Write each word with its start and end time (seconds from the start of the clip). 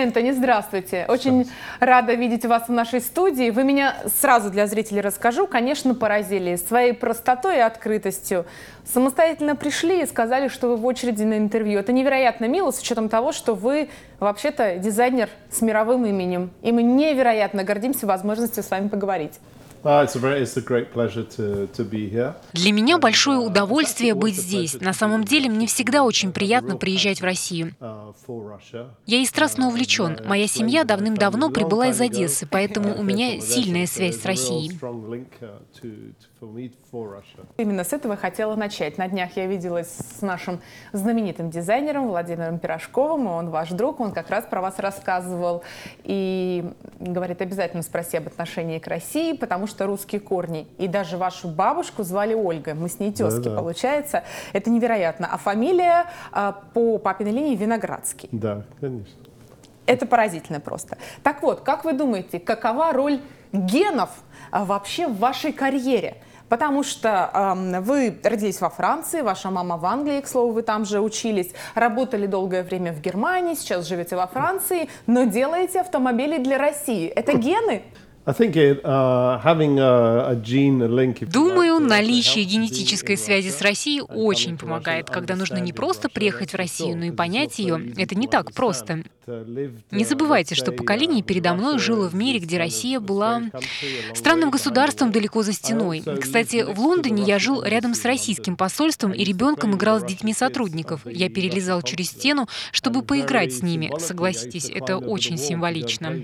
Энтони, 0.00 0.30
здравствуйте. 0.30 1.04
Очень 1.08 1.50
рада 1.78 2.14
видеть 2.14 2.46
вас 2.46 2.68
в 2.68 2.72
нашей 2.72 3.00
студии. 3.00 3.50
Вы 3.50 3.64
меня 3.64 3.96
сразу 4.20 4.50
для 4.50 4.66
зрителей 4.66 5.02
расскажу, 5.02 5.46
конечно, 5.46 5.94
поразили 5.94 6.56
своей 6.56 6.94
простотой 6.94 7.58
и 7.58 7.60
открытостью. 7.60 8.46
Самостоятельно 8.84 9.56
пришли 9.56 10.02
и 10.02 10.06
сказали, 10.06 10.48
что 10.48 10.68
вы 10.68 10.76
в 10.76 10.86
очереди 10.86 11.22
на 11.24 11.36
интервью. 11.36 11.78
Это 11.80 11.92
невероятно 11.92 12.46
мило, 12.46 12.70
с 12.70 12.80
учетом 12.80 13.10
того, 13.10 13.32
что 13.32 13.54
вы 13.54 13.90
вообще-то 14.20 14.76
дизайнер 14.78 15.28
с 15.50 15.60
мировым 15.60 16.06
именем. 16.06 16.50
И 16.62 16.72
мы 16.72 16.82
невероятно 16.82 17.62
гордимся 17.62 18.06
возможностью 18.06 18.62
с 18.62 18.70
вами 18.70 18.88
поговорить. 18.88 19.38
Для 22.52 22.72
меня 22.72 22.98
большое 22.98 23.38
удовольствие 23.38 24.14
быть 24.14 24.36
здесь. 24.36 24.80
На 24.80 24.92
самом 24.92 25.24
деле, 25.24 25.48
мне 25.48 25.66
всегда 25.66 26.04
очень 26.04 26.32
приятно 26.32 26.76
приезжать 26.76 27.20
в 27.20 27.24
Россию. 27.24 27.72
Я 29.06 29.18
и 29.18 29.26
страстно 29.26 29.68
увлечен. 29.68 30.18
Моя 30.24 30.46
семья 30.46 30.84
давным-давно 30.84 31.50
прибыла 31.50 31.88
из 31.88 32.00
Одессы, 32.00 32.46
поэтому 32.50 32.98
у 32.98 33.02
меня 33.02 33.40
сильная 33.40 33.86
связь 33.86 34.20
с 34.20 34.24
Россией. 34.24 34.78
Именно 37.58 37.84
с 37.84 37.92
этого 37.92 38.16
хотела 38.16 38.56
начать. 38.56 38.96
На 38.98 39.08
днях 39.08 39.36
я 39.36 39.46
виделась 39.46 39.88
с 39.88 40.22
нашим 40.22 40.60
знаменитым 40.92 41.50
дизайнером 41.50 42.08
Владимиром 42.08 42.58
Пирожковым, 42.58 43.26
он 43.26 43.50
ваш 43.50 43.70
друг, 43.70 44.00
он 44.00 44.12
как 44.12 44.30
раз 44.30 44.44
про 44.44 44.60
вас 44.60 44.78
рассказывал 44.78 45.62
и 46.02 46.64
говорит, 46.98 47.42
обязательно 47.42 47.82
спроси 47.82 48.16
об 48.16 48.26
отношении 48.28 48.78
к 48.78 48.86
России, 48.86 49.34
потому 49.34 49.66
что 49.66 49.86
русские 49.86 50.20
корни. 50.20 50.66
И 50.78 50.88
даже 50.88 51.18
вашу 51.18 51.48
бабушку 51.48 52.02
звали 52.04 52.34
Ольга, 52.34 52.74
мы 52.74 52.88
с 52.88 52.98
ней 52.98 53.12
тезки, 53.12 53.44
да, 53.44 53.50
да. 53.50 53.56
получается. 53.56 54.24
Это 54.52 54.70
невероятно. 54.70 55.28
А 55.30 55.36
фамилия 55.36 56.06
а, 56.32 56.52
по 56.72 56.98
папиной 56.98 57.32
линии 57.32 57.56
Виноградский. 57.56 58.28
Да, 58.32 58.64
конечно. 58.80 59.14
Это 59.86 60.06
поразительно 60.06 60.60
просто. 60.60 60.98
Так 61.22 61.42
вот, 61.42 61.60
как 61.60 61.84
вы 61.84 61.92
думаете, 61.92 62.38
какова 62.38 62.92
роль 62.92 63.20
генов 63.52 64.10
а, 64.50 64.64
вообще 64.64 65.06
в 65.08 65.18
вашей 65.18 65.52
карьере? 65.52 66.16
Потому 66.50 66.82
что 66.82 67.30
э, 67.32 67.80
вы 67.80 68.18
родились 68.24 68.60
во 68.60 68.70
Франции, 68.70 69.22
ваша 69.22 69.50
мама 69.50 69.76
в 69.76 69.86
Англии, 69.86 70.20
к 70.20 70.26
слову, 70.26 70.52
вы 70.52 70.62
там 70.62 70.84
же 70.84 71.00
учились, 71.00 71.52
работали 71.76 72.26
долгое 72.26 72.64
время 72.64 72.92
в 72.92 73.00
Германии, 73.00 73.54
сейчас 73.54 73.86
живете 73.86 74.16
во 74.16 74.26
Франции, 74.26 74.88
но 75.06 75.24
делаете 75.24 75.80
автомобили 75.80 76.38
для 76.38 76.58
России. 76.58 77.06
Это 77.06 77.38
гены? 77.38 77.82
Uh, 78.26 79.40
Думаю, 81.32 81.80
наличие 81.80 82.44
генетической 82.44 83.16
связи 83.16 83.48
с 83.48 83.62
Россией 83.62 84.02
очень 84.02 84.58
помогает, 84.58 85.08
когда 85.08 85.36
нужно 85.36 85.56
не 85.56 85.72
просто 85.72 86.10
приехать 86.10 86.52
в 86.52 86.56
Россию, 86.56 86.98
но 86.98 87.06
и 87.06 87.10
понять 87.12 87.58
ее. 87.58 87.80
Это 87.96 88.14
не 88.14 88.28
так 88.28 88.52
просто. 88.52 89.04
Не 89.26 90.04
забывайте, 90.04 90.54
что 90.54 90.70
поколение 90.70 91.22
передо 91.22 91.54
мной 91.54 91.78
жило 91.78 92.08
в 92.08 92.14
мире, 92.14 92.40
где 92.40 92.58
Россия 92.58 93.00
была 93.00 93.44
странным 94.14 94.50
государством 94.50 95.12
далеко 95.12 95.42
за 95.42 95.54
стеной. 95.54 96.02
Кстати, 96.20 96.66
в 96.68 96.78
Лондоне 96.78 97.22
я 97.22 97.38
жил 97.38 97.62
рядом 97.62 97.94
с 97.94 98.04
российским 98.04 98.54
посольством, 98.54 99.12
и 99.12 99.24
ребенком 99.24 99.76
играл 99.76 99.98
с 99.98 100.04
детьми 100.04 100.34
сотрудников. 100.34 101.06
Я 101.06 101.30
перелезал 101.30 101.80
через 101.80 102.08
стену, 102.08 102.48
чтобы 102.70 103.00
поиграть 103.00 103.54
с 103.54 103.62
ними. 103.62 103.90
Согласитесь, 103.98 104.68
это 104.68 104.98
очень 104.98 105.38
символично. 105.38 106.20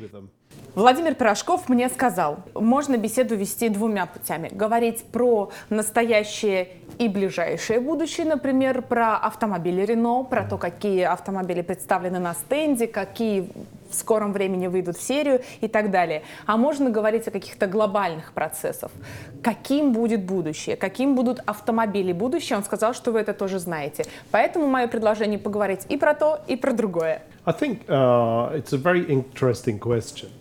Владимир 0.76 1.14
Пирожков 1.14 1.70
мне 1.70 1.88
сказал, 1.88 2.40
можно 2.52 2.98
беседу 2.98 3.34
вести 3.34 3.70
двумя 3.70 4.04
путями. 4.04 4.50
Говорить 4.52 5.04
про 5.04 5.50
настоящее 5.70 6.68
и 6.98 7.08
ближайшее 7.08 7.80
будущее, 7.80 8.26
например, 8.26 8.82
про 8.82 9.16
автомобили 9.16 9.80
Рено, 9.80 10.22
про 10.22 10.44
то, 10.44 10.58
какие 10.58 11.04
автомобили 11.04 11.62
представлены 11.62 12.18
на 12.18 12.34
стенде, 12.34 12.88
какие 12.88 13.48
в 13.88 13.94
скором 13.94 14.34
времени 14.34 14.66
выйдут 14.66 14.98
в 14.98 15.02
серию 15.02 15.40
и 15.62 15.68
так 15.68 15.90
далее. 15.90 16.24
А 16.44 16.58
можно 16.58 16.90
говорить 16.90 17.26
о 17.26 17.30
каких-то 17.30 17.66
глобальных 17.68 18.34
процессах. 18.34 18.90
Каким 19.42 19.94
будет 19.94 20.24
будущее? 20.24 20.76
Каким 20.76 21.14
будут 21.14 21.40
автомобили 21.46 22.12
будущее? 22.12 22.58
Он 22.58 22.64
сказал, 22.64 22.92
что 22.92 23.12
вы 23.12 23.20
это 23.20 23.32
тоже 23.32 23.60
знаете. 23.60 24.04
Поэтому 24.30 24.66
мое 24.66 24.88
предложение 24.88 25.38
поговорить 25.38 25.86
и 25.88 25.96
про 25.96 26.12
то, 26.12 26.40
и 26.48 26.56
про 26.56 26.72
другое. 26.74 27.22
Uh, 27.46 28.60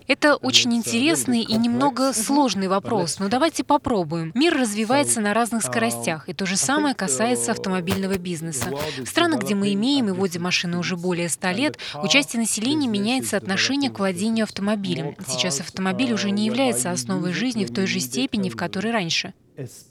Это 0.07 0.35
очень 0.37 0.71
uh, 0.71 0.75
интересный 0.75 1.41
и 1.41 1.55
немного 1.55 2.13
сложный 2.13 2.67
вопрос, 2.67 3.19
но 3.19 3.29
давайте 3.29 3.63
попробуем. 3.63 4.31
Мир 4.33 4.57
развивается 4.57 5.21
на 5.21 5.35
разных 5.35 5.63
uh, 5.63 5.67
скоростях, 5.67 6.27
и 6.27 6.33
то 6.33 6.47
же 6.47 6.57
самое 6.57 6.95
касается 6.95 7.51
автомобильного 7.51 8.17
бизнеса. 8.17 8.71
В 8.97 9.05
странах, 9.05 9.43
где 9.43 9.53
мы 9.53 9.71
имеем 9.73 10.09
и 10.09 10.13
водим 10.13 10.41
машины 10.41 10.79
уже 10.79 10.97
более 10.97 11.29
100 11.29 11.49
лет, 11.51 11.77
участие 12.01 12.39
населения 12.39 12.87
меняется 12.87 13.37
отношение 13.37 13.91
к 13.91 13.99
владению 13.99 14.45
автомобилем. 14.45 15.15
Сейчас 15.27 15.59
автомобиль 15.59 16.11
уже 16.11 16.31
не 16.31 16.47
является 16.47 16.89
основой 16.89 17.33
жизни 17.33 17.65
в 17.65 17.73
той 17.73 17.85
же 17.85 17.99
степени, 17.99 18.49
в 18.49 18.55
которой 18.55 18.91
раньше. 18.91 19.35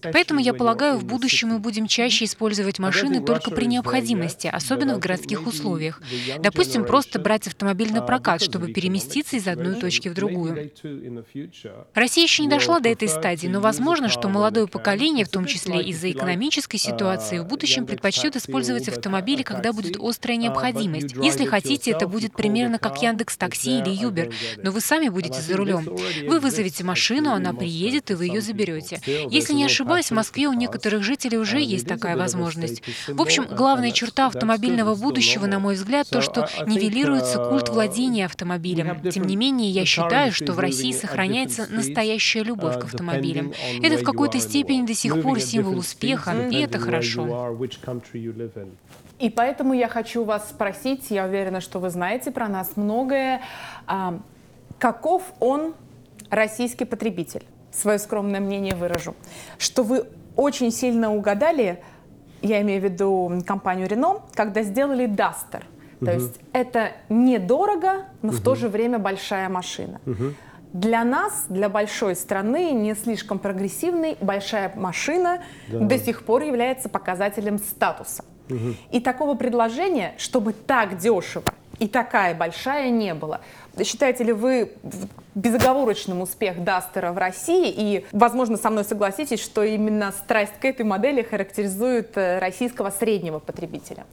Поэтому 0.02 0.40
я 0.40 0.54
полагаю, 0.54 0.98
в 0.98 1.04
будущем 1.04 1.48
мы 1.48 1.58
будем 1.58 1.86
чаще 1.86 2.24
использовать 2.26 2.78
машины 2.78 3.22
только 3.22 3.50
при 3.50 3.64
необходимости, 3.64 4.46
особенно 4.46 4.96
в 4.96 4.98
городских 4.98 5.46
условиях. 5.46 6.02
Допустим, 6.38 6.84
просто 6.84 7.18
брать 7.18 7.46
автомобиль 7.46 7.92
на 7.92 8.02
прокат, 8.02 8.42
чтобы 8.42 8.72
переместиться 8.72 9.36
из 9.36 9.46
одной 9.46 9.76
точки 9.76 10.08
в 10.08 10.14
другую. 10.14 10.70
Россия 11.94 12.24
еще 12.24 12.42
не 12.42 12.48
дошла 12.48 12.80
до 12.80 12.88
этой 12.88 13.08
стадии, 13.08 13.46
но 13.46 13.60
возможно, 13.60 14.08
что 14.08 14.28
молодое 14.28 14.66
поколение, 14.66 15.24
в 15.24 15.30
том 15.30 15.46
числе 15.46 15.82
из-за 15.82 16.10
экономической 16.10 16.78
ситуации, 16.78 17.38
в 17.38 17.46
будущем 17.46 17.86
предпочтет 17.86 18.36
использовать 18.36 18.88
автомобили, 18.88 19.42
когда 19.42 19.72
будет 19.72 19.96
острая 19.98 20.36
необходимость. 20.36 21.14
Если 21.22 21.44
хотите, 21.46 21.92
это 21.92 22.06
будет 22.06 22.34
примерно 22.34 22.78
как 22.78 23.02
Яндекс 23.02 23.36
Такси 23.36 23.78
или 23.80 23.90
Юбер, 23.90 24.32
но 24.62 24.70
вы 24.70 24.80
сами 24.80 25.08
будете 25.08 25.40
за 25.40 25.56
рулем. 25.56 25.88
Вы 26.26 26.40
вызовете 26.40 26.84
машину, 26.84 27.32
она 27.32 27.52
приедет, 27.54 28.10
и 28.10 28.14
вы 28.14 28.26
ее 28.26 28.40
заберете. 28.40 29.00
Если 29.30 29.53
не 29.54 29.64
ошибаюсь, 29.64 30.10
в 30.10 30.14
Москве 30.14 30.48
у 30.48 30.52
некоторых 30.52 31.02
жителей 31.02 31.38
уже 31.38 31.60
есть 31.60 31.86
такая 31.86 32.16
возможность. 32.16 32.82
В 33.08 33.20
общем, 33.20 33.46
главная 33.46 33.90
черта 33.90 34.26
автомобильного 34.26 34.94
будущего, 34.94 35.46
на 35.46 35.58
мой 35.58 35.74
взгляд, 35.74 36.08
то, 36.08 36.20
что 36.20 36.48
нивелируется 36.66 37.44
культ 37.44 37.68
владения 37.68 38.26
автомобилем. 38.26 39.00
Тем 39.10 39.24
не 39.24 39.36
менее, 39.36 39.70
я 39.70 39.84
считаю, 39.84 40.32
что 40.32 40.52
в 40.52 40.58
России 40.58 40.92
сохраняется 40.92 41.66
настоящая 41.70 42.42
любовь 42.42 42.78
к 42.78 42.84
автомобилям. 42.84 43.52
Это 43.82 43.98
в 43.98 44.04
какой-то 44.04 44.38
степени 44.40 44.86
до 44.86 44.94
сих 44.94 45.22
пор 45.22 45.40
символ 45.40 45.78
успеха, 45.78 46.32
и 46.50 46.56
это 46.56 46.78
хорошо. 46.78 47.56
И 49.20 49.30
поэтому 49.30 49.74
я 49.74 49.88
хочу 49.88 50.24
вас 50.24 50.50
спросить, 50.50 51.10
я 51.10 51.26
уверена, 51.26 51.60
что 51.60 51.78
вы 51.78 51.90
знаете 51.90 52.32
про 52.32 52.48
нас 52.48 52.72
многое, 52.76 53.42
а, 53.86 54.18
каков 54.78 55.22
он, 55.38 55.74
российский 56.30 56.84
потребитель? 56.84 57.44
Свое 57.74 57.98
скромное 57.98 58.40
мнение 58.40 58.74
выражу, 58.74 59.14
что 59.58 59.82
вы 59.82 60.06
очень 60.36 60.70
сильно 60.70 61.14
угадали, 61.14 61.82
я 62.42 62.60
имею 62.62 62.80
в 62.80 62.84
виду 62.84 63.42
компанию 63.46 63.88
Renault, 63.88 64.22
когда 64.34 64.62
сделали 64.62 65.06
Duster. 65.06 65.62
То 66.00 66.06
uh 66.06 66.14
есть 66.14 66.40
это 66.52 66.92
недорого, 67.08 68.06
но 68.22 68.32
uh 68.32 68.34
в 68.34 68.42
то 68.42 68.54
же 68.54 68.68
время 68.68 68.98
большая 68.98 69.48
машина. 69.48 70.00
uh 70.04 70.34
Для 70.72 71.04
нас, 71.04 71.46
для 71.48 71.68
большой 71.68 72.16
страны, 72.16 72.72
не 72.72 72.94
слишком 72.94 73.38
прогрессивной, 73.38 74.16
большая 74.20 74.72
машина 74.74 75.42
да. 75.68 75.78
до 75.78 75.98
сих 75.98 76.24
пор 76.24 76.42
является 76.42 76.88
показателем 76.88 77.58
статуса. 77.58 78.24
Угу. 78.50 78.74
И 78.90 79.00
такого 79.00 79.36
предложения, 79.36 80.14
чтобы 80.18 80.52
так 80.52 80.98
дешево 80.98 81.44
и 81.78 81.88
такая 81.88 82.34
большая, 82.34 82.90
не 82.90 83.14
было. 83.14 83.40
Считаете 83.82 84.24
ли 84.24 84.32
вы 84.32 84.72
безоговорочным 85.34 86.20
успех 86.20 86.62
Дастера 86.62 87.12
в 87.12 87.18
России? 87.18 87.72
И, 87.76 88.06
возможно, 88.12 88.56
со 88.56 88.70
мной 88.70 88.84
согласитесь, 88.84 89.40
что 89.42 89.62
именно 89.62 90.12
страсть 90.12 90.54
к 90.60 90.64
этой 90.64 90.84
модели 90.84 91.22
характеризует 91.22 92.16
э, 92.16 92.38
российского 92.38 92.90
среднего 92.90 93.38
потребителя. 93.38 94.06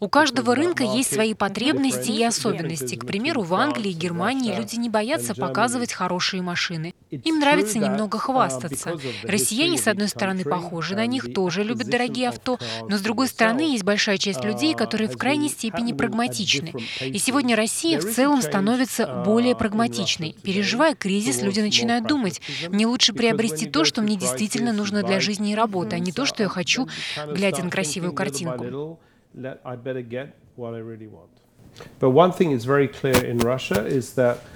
У 0.00 0.08
каждого 0.08 0.54
рынка 0.54 0.84
есть 0.84 1.12
свои 1.12 1.34
потребности 1.34 2.10
и 2.10 2.22
особенности. 2.22 2.96
К 2.96 3.06
примеру, 3.06 3.42
в 3.42 3.54
Англии 3.54 3.90
и 3.90 3.94
Германии 3.94 4.54
люди 4.54 4.76
не 4.76 4.88
боятся 4.88 5.34
показывать 5.34 5.92
хорошие 5.92 6.42
машины. 6.42 6.94
Им 7.10 7.40
нравится 7.40 7.78
немного 7.78 8.18
хвастаться. 8.18 8.98
Россияне, 9.24 9.78
с 9.78 9.88
одной 9.88 10.08
стороны, 10.08 10.44
похожи 10.44 10.94
на 10.94 11.06
них, 11.06 11.32
тоже 11.34 11.62
любят 11.62 11.88
дорогие 11.88 12.28
авто, 12.28 12.58
но 12.88 12.96
с 12.96 13.00
другой 13.00 13.28
стороны, 13.28 13.62
есть 13.62 13.84
большая 13.84 14.18
часть 14.18 14.44
людей, 14.44 14.74
которые 14.74 15.08
в 15.08 15.16
крайней 15.16 15.48
степени 15.48 15.92
прагматичны. 15.92 16.74
И 17.00 17.18
Сегодня 17.18 17.56
Россия 17.56 17.98
в 17.98 18.04
целом 18.04 18.42
становится 18.42 18.91
более 19.24 19.56
прагматичной. 19.56 20.36
Переживая 20.42 20.94
кризис, 20.94 21.42
люди 21.42 21.60
начинают 21.60 22.06
думать, 22.06 22.40
мне 22.68 22.86
лучше 22.86 23.12
приобрести 23.12 23.66
то, 23.66 23.84
что 23.84 24.02
мне 24.02 24.16
действительно 24.16 24.72
нужно 24.72 25.02
для 25.02 25.20
жизни 25.20 25.52
и 25.52 25.54
работы, 25.54 25.96
а 25.96 25.98
не 25.98 26.12
то, 26.12 26.26
что 26.26 26.42
я 26.42 26.48
хочу, 26.48 26.88
глядя 27.28 27.62
на 27.64 27.70
красивую 27.70 28.12
картинку. 28.12 28.98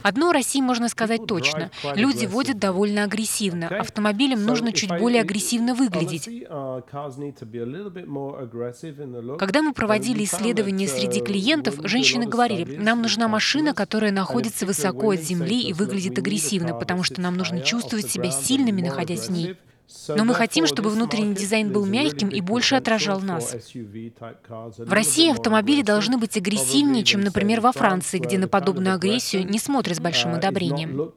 Одно 0.02 0.32
России 0.32 0.60
можно 0.60 0.88
сказать 0.88 1.26
точно. 1.26 1.70
Люди 1.94 2.26
водят 2.26 2.58
довольно 2.58 3.04
агрессивно. 3.04 3.68
Автомобилям 3.68 4.44
нужно 4.44 4.72
чуть 4.72 4.90
более 4.90 5.22
агрессивно 5.22 5.74
выглядеть. 5.74 6.28
Uh, 6.28 6.82
Когда 9.38 9.62
мы 9.62 9.72
проводили 9.72 10.24
исследования 10.24 10.88
среди 10.88 11.20
uh, 11.20 11.24
клиентов, 11.24 11.76
женщины 11.84 12.26
говорили, 12.26 12.76
нам 12.76 13.02
нужна 13.02 13.28
машина, 13.28 13.74
которая 13.74 14.12
находится 14.12 14.66
высоко 14.66 15.10
от 15.10 15.20
земли 15.20 15.62
и 15.62 15.72
выглядит 15.72 16.18
агрессивно, 16.18 16.74
потому 16.74 17.02
что 17.02 17.20
нам 17.20 17.36
нужно 17.36 17.60
чувствовать 17.60 18.10
себя 18.10 18.30
сильными, 18.30 18.82
находясь 18.82 19.28
в 19.28 19.32
ней. 19.32 19.56
Но 20.08 20.24
мы 20.24 20.34
хотим, 20.34 20.66
чтобы 20.66 20.90
внутренний 20.90 21.34
дизайн 21.34 21.72
был 21.72 21.86
мягким 21.86 22.28
и 22.28 22.40
больше 22.40 22.74
отражал 22.74 23.20
нас. 23.20 23.54
В 24.78 24.92
России 24.92 25.30
автомобили 25.30 25.82
должны 25.82 26.18
быть 26.18 26.36
агрессивнее, 26.36 27.04
чем, 27.04 27.20
например, 27.20 27.60
во 27.60 27.72
Франции, 27.72 28.18
где 28.18 28.36
на 28.38 28.48
подобную 28.48 28.96
агрессию 28.96 29.46
не 29.46 29.58
смотрят 29.58 29.96
с 29.96 30.00
большим 30.00 30.34
одобрением. 30.34 31.12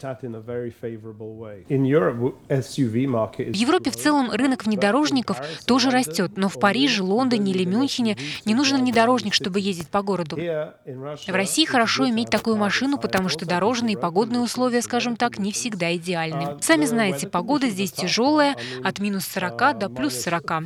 В 3.37 3.55
Европе 3.55 3.91
в 3.91 3.95
целом 3.95 4.31
рынок 4.31 4.65
внедорожников 4.65 5.41
тоже 5.65 5.89
растет, 5.89 6.33
но 6.35 6.47
в 6.49 6.59
Париже, 6.59 7.01
Лондоне 7.03 7.51
или 7.51 7.65
Мюнхене 7.65 8.17
не 8.45 8.53
нужен 8.53 8.79
внедорожник, 8.81 9.33
чтобы 9.33 9.59
ездить 9.59 9.87
по 9.89 10.01
городу. 10.01 10.35
В 10.35 11.29
России 11.29 11.65
хорошо 11.65 12.07
иметь 12.09 12.29
такую 12.29 12.55
машину, 12.57 12.97
потому 12.99 13.29
что 13.29 13.45
дорожные 13.47 13.93
и 13.93 13.97
погодные 13.97 14.41
условия, 14.41 14.81
скажем 14.81 15.15
так, 15.15 15.39
не 15.39 15.51
всегда 15.51 15.95
идеальны. 15.95 16.57
Сами 16.61 16.85
знаете, 16.85 17.27
погода 17.27 17.67
здесь 17.67 17.91
тяжелая, 17.91 18.55
от 18.83 18.99
минус 18.99 19.25
40 19.25 19.77
до 19.77 19.89
плюс 19.89 20.21
40. 20.21 20.63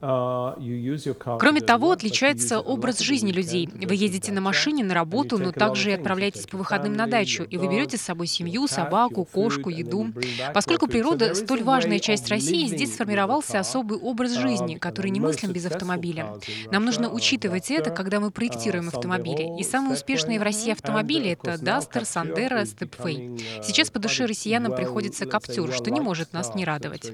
Uh, 0.00 1.38
Кроме 1.38 1.60
того, 1.60 1.90
отличается 1.90 2.58
образ 2.58 3.00
жизни 3.00 3.32
людей. 3.32 3.68
Вы 3.70 3.94
едете 3.94 4.32
на 4.32 4.40
машине 4.40 4.82
на 4.82 4.94
работу, 4.94 5.36
но 5.36 5.52
также 5.52 5.90
и 5.90 5.92
отправляетесь 5.92 6.46
по 6.46 6.56
выходным 6.56 6.94
на 6.94 7.06
дачу, 7.06 7.42
и 7.42 7.58
вы 7.58 7.68
берете 7.68 7.98
с 7.98 8.02
собой 8.02 8.26
семью, 8.26 8.66
собаку, 8.66 9.26
кошку, 9.26 9.68
еду. 9.68 10.06
Поскольку 10.54 10.86
природа— 10.86 11.34
столь 11.36 11.64
важная 11.64 11.98
часть 11.98 12.28
России, 12.28 12.66
здесь 12.66 12.94
сформировался 12.94 13.58
особый 13.58 13.98
образ 13.98 14.38
uh, 14.38 14.40
жизни, 14.40 14.76
который 14.76 15.10
немыслим 15.10 15.52
без 15.52 15.66
автомобиля. 15.66 16.32
Нам 16.70 16.86
нужно 16.86 17.10
учитывать 17.10 17.70
это, 17.70 17.90
когда 17.90 18.20
мы 18.20 18.30
проектируем 18.30 18.88
uh, 18.88 18.96
автомобили. 18.96 19.60
И 19.60 19.64
самые 19.64 19.92
успешные 19.92 20.40
в 20.40 20.42
России 20.42 20.72
автомобили— 20.72 21.30
это 21.32 21.62
Duster, 21.62 22.04
Sandero, 22.04 22.62
Stepway. 22.62 23.38
Сейчас 23.62 23.90
по 23.90 23.98
душе 23.98 24.24
россиянам 24.24 24.74
приходится 24.74 25.26
Каптюр, 25.26 25.70
что 25.72 25.90
не 25.90 26.00
может 26.00 26.32
нас 26.32 26.54
не 26.54 26.64
радовать. 26.64 27.12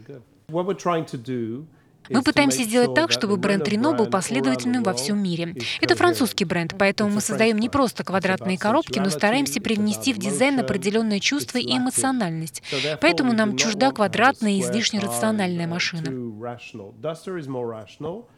Мы 2.08 2.22
пытаемся 2.22 2.62
сделать 2.62 2.94
так, 2.94 3.10
чтобы 3.10 3.36
бренд 3.36 3.66
Рено 3.68 3.92
был 3.92 4.06
последовательным 4.06 4.82
во 4.82 4.94
всем 4.94 5.22
мире. 5.22 5.54
Это 5.80 5.96
французский 5.96 6.44
бренд, 6.44 6.74
поэтому 6.78 7.10
мы 7.10 7.20
создаем 7.20 7.58
не 7.58 7.68
просто 7.68 8.04
квадратные 8.04 8.58
коробки, 8.58 8.98
но 8.98 9.10
стараемся 9.10 9.60
привнести 9.60 10.12
в 10.12 10.18
дизайн 10.18 10.60
определенное 10.60 11.20
чувство 11.20 11.58
и 11.58 11.76
эмоциональность. 11.76 12.62
Поэтому 13.00 13.32
нам 13.32 13.56
чужда 13.56 13.92
квадратная 13.92 14.52
и 14.52 14.60
излишне 14.60 15.00
рациональная 15.00 15.66
машина. 15.66 16.10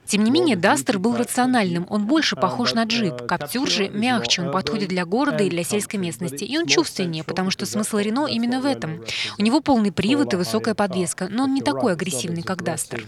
Тем 0.08 0.24
не 0.24 0.30
менее, 0.30 0.56
Дастер 0.56 0.98
был 0.98 1.16
рациональным, 1.16 1.86
он 1.90 2.06
больше 2.06 2.34
похож 2.34 2.72
на 2.72 2.84
джип. 2.84 3.26
Каптюр 3.26 3.68
же 3.68 3.90
мягче, 3.90 4.42
он 4.42 4.50
подходит 4.50 4.88
для 4.88 5.04
города 5.04 5.44
и 5.44 5.50
для 5.50 5.62
сельской 5.62 6.00
местности. 6.00 6.44
И 6.44 6.58
он 6.58 6.66
чувственнее, 6.66 7.24
потому 7.24 7.50
что 7.50 7.66
смысл 7.66 7.98
Рено 7.98 8.26
именно 8.26 8.60
в 8.60 8.64
этом. 8.64 9.04
У 9.38 9.42
него 9.42 9.60
полный 9.60 9.92
привод 9.92 10.32
и 10.32 10.36
высокая 10.36 10.74
подвеска, 10.74 11.28
но 11.28 11.44
он 11.44 11.52
не 11.52 11.60
такой 11.60 11.92
агрессивный, 11.92 12.42
как 12.42 12.62
Дастер. 12.62 13.06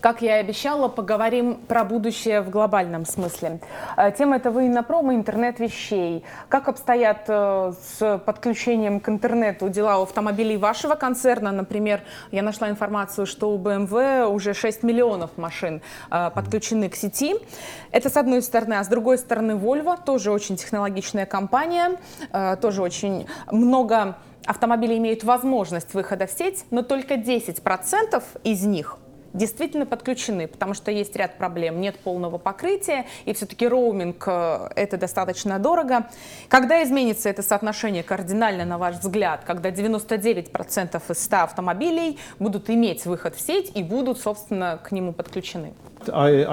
Как 0.00 0.20
я 0.20 0.36
и 0.36 0.40
обещала, 0.40 0.88
поговорим 0.88 1.54
про 1.54 1.82
будущее 1.82 2.42
в 2.42 2.50
глобальном 2.50 3.06
смысле. 3.06 3.60
Э, 3.96 4.12
тема 4.12 4.36
этого 4.36 4.66
инопрома– 4.66 5.14
интернет 5.16 5.58
вещей. 5.58 6.22
Как 6.50 6.68
обстоят 6.68 7.24
э, 7.28 7.72
с 7.80 8.18
подключением 8.18 9.00
к 9.00 9.08
интернету 9.08 9.70
дела 9.70 9.98
у 9.98 10.02
автомобилей 10.02 10.58
вашего 10.58 10.96
концерна? 10.96 11.50
Например, 11.50 12.02
я 12.30 12.42
нашла 12.42 12.68
информацию, 12.68 13.26
что 13.26 13.50
у 13.50 13.58
BMW 13.58 14.26
уже 14.26 14.52
6 14.52 14.82
миллионов 14.82 15.30
машин 15.38 15.80
э, 16.10 16.30
подключены 16.30 16.90
к 16.90 16.94
сети. 16.94 17.34
Это 17.90 18.10
с 18.10 18.18
одной 18.18 18.42
стороны. 18.42 18.74
А 18.74 18.84
с 18.84 18.88
другой 18.88 19.16
стороны, 19.16 19.52
Volvo, 19.52 19.98
тоже 20.04 20.30
очень 20.30 20.56
технологичная 20.56 21.24
компания, 21.24 21.96
тоже 22.60 22.82
очень 22.82 23.26
много 23.50 24.16
автомобилей 24.44 24.98
имеют 24.98 25.24
возможность 25.24 25.94
выхода 25.94 26.26
в 26.26 26.30
сеть, 26.30 26.66
но 26.70 26.82
только 26.82 27.14
10% 27.14 28.22
из 28.44 28.64
них 28.64 28.98
действительно 29.36 29.86
подключены, 29.86 30.48
потому 30.48 30.74
что 30.74 30.90
есть 30.90 31.14
ряд 31.16 31.38
проблем. 31.38 31.80
Нет 31.80 31.98
полного 31.98 32.38
покрытия, 32.38 33.06
и 33.24 33.32
все-таки 33.32 33.68
роуминг 33.68 34.24
э,– 34.26 34.68
это 34.76 34.96
достаточно 34.96 35.58
дорого. 35.58 36.08
Когда 36.48 36.82
изменится 36.82 37.28
это 37.28 37.42
соотношение 37.42 38.02
кардинально, 38.02 38.64
на 38.64 38.78
ваш 38.78 38.96
взгляд, 38.96 39.44
когда 39.44 39.70
99% 39.70 41.02
из 41.08 41.24
100 41.24 41.36
автомобилей 41.36 42.18
будут 42.38 42.70
иметь 42.70 43.06
выход 43.06 43.36
в 43.36 43.40
сеть 43.40 43.72
и 43.74 43.82
будут, 43.82 44.18
собственно, 44.18 44.78
к 44.82 44.92
нему 44.92 45.12
подключены? 45.12 45.74
Uh, 46.06 46.46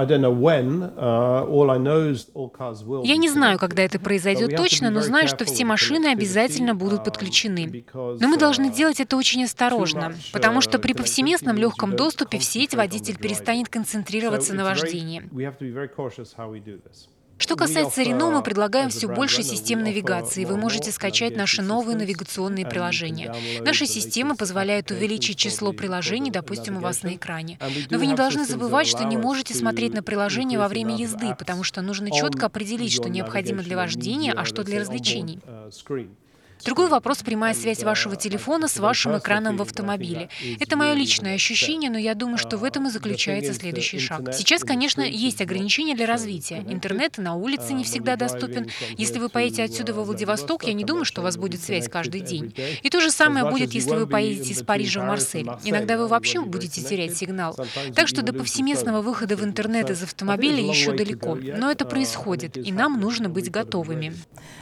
Я 3.03 3.17
не 3.17 3.29
знаю, 3.29 3.59
когда 3.59 3.83
это 3.83 3.99
произойдет 3.99 4.55
точно, 4.55 4.89
но 4.89 5.01
знаю, 5.01 5.27
что 5.27 5.45
все 5.45 5.65
машины 5.65 6.07
обязательно 6.07 6.75
будут 6.75 7.01
um, 7.01 7.05
подключены. 7.05 7.85
Но 7.93 8.27
мы 8.27 8.37
должны 8.37 8.67
uh, 8.67 8.73
делать 8.73 8.99
это 8.99 9.17
очень 9.17 9.43
осторожно, 9.43 10.13
потому 10.31 10.61
что 10.61 10.79
при 10.79 10.93
повсеместном 10.93 11.57
легком 11.57 11.95
доступе 11.95 12.39
в 12.39 12.43
сеть 12.43 12.73
водитель 12.73 13.17
перестанет 13.17 13.69
концентрироваться 13.69 14.53
на 14.53 14.63
вождении. 14.63 15.23
Что 17.37 17.55
касается 17.55 18.03
Рено, 18.03 18.31
мы 18.31 18.41
предлагаем 18.41 18.89
все 18.89 19.07
больше 19.07 19.43
систем 19.43 19.81
навигации. 19.81 20.45
Вы 20.45 20.57
можете 20.57 20.91
скачать 20.91 21.35
наши 21.35 21.61
новые 21.61 21.97
навигационные 21.97 22.65
приложения. 22.65 23.33
Наша 23.61 23.85
система 23.85 24.35
позволяет 24.35 24.91
увеличить 24.91 25.37
число 25.37 25.73
приложений, 25.73 26.31
допустим, 26.31 26.77
у 26.77 26.79
вас 26.79 27.03
на 27.03 27.15
экране. 27.15 27.59
Но 27.89 27.97
вы 27.97 28.07
не 28.07 28.15
должны 28.15 28.45
забывать, 28.45 28.87
что 28.87 29.03
не 29.03 29.17
можете 29.17 29.53
смотреть 29.53 29.93
на 29.93 30.03
приложение 30.03 30.59
во 30.59 30.67
время 30.67 30.95
езды, 30.95 31.35
потому 31.37 31.63
что 31.63 31.81
нужно 31.81 32.11
четко 32.11 32.45
определить, 32.47 32.93
что 32.93 33.09
необходимо 33.09 33.63
для 33.63 33.75
вождения, 33.75 34.33
а 34.33 34.45
что 34.45 34.63
для 34.63 34.79
развлечений. 34.79 35.39
Другой 36.65 36.87
вопрос– 36.87 37.23
прямая 37.25 37.53
связь 37.53 37.83
вашего 37.83 38.15
телефона 38.15 38.67
с 38.67 38.77
вашим 38.77 39.17
экраном 39.17 39.57
в 39.57 39.61
автомобиле. 39.61 40.29
Это 40.59 40.77
мое 40.77 40.93
личное 40.93 41.35
ощущение, 41.35 41.89
но 41.89 41.97
я 41.97 42.15
думаю, 42.15 42.37
что 42.37 42.57
в 42.57 42.63
этом 42.63 42.87
и 42.87 42.89
заключается 42.89 43.53
следующий 43.53 43.99
шаг. 43.99 44.33
Сейчас, 44.33 44.63
конечно, 44.63 45.01
есть 45.01 45.41
ограничения 45.41 45.95
для 45.95 46.05
развития. 46.05 46.63
Интернет 46.67 47.17
на 47.17 47.35
улице 47.35 47.73
не 47.73 47.83
всегда 47.83 48.15
доступен. 48.15 48.67
Если 48.97 49.19
вы 49.19 49.29
поедете 49.29 49.63
отсюда 49.63 49.93
во 49.93 50.03
Владивосток, 50.03 50.63
я 50.63 50.73
не 50.73 50.85
думаю, 50.85 51.05
что 51.05 51.21
у 51.21 51.23
вас 51.23 51.35
будет 51.35 51.61
связь 51.61 51.89
каждый 51.89 52.21
день. 52.21 52.53
И 52.81 52.89
то 52.89 53.01
же 53.01 53.11
самое 53.11 53.49
будет, 53.49 53.73
если 53.73 53.95
вы 53.95 54.07
поедете 54.07 54.53
из 54.53 54.63
Парижа 54.63 55.01
в 55.01 55.05
Марсель. 55.05 55.49
Иногда 55.63 55.97
вы 55.97 56.07
вообще 56.07 56.41
будете 56.41 56.81
терять 56.81 57.17
сигнал. 57.17 57.57
Так 57.95 58.07
что 58.07 58.21
до 58.21 58.31
повсеместного 58.31 59.01
выхода 59.01 59.35
в 59.35 59.43
интернет 59.43 59.89
из 59.89 60.01
автомобиля 60.03 60.63
еще 60.63 60.93
далеко. 60.93 61.35
Но 61.35 61.69
это 61.69 61.85
происходит, 61.85 62.55
и 62.55 62.71
нам 62.71 62.99
нужно 62.99 63.27
быть 63.27 63.51
готовыми. 63.51 64.13